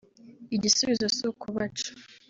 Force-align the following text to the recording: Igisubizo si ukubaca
Igisubizo 0.55 1.05
si 1.15 1.23
ukubaca 1.31 1.89